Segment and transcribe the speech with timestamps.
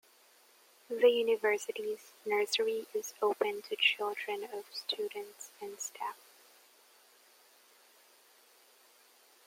[0.89, 6.17] The university's nursery is open to children of students and staff.